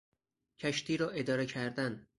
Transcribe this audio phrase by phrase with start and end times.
[0.59, 2.07] کشتی را اداره کردن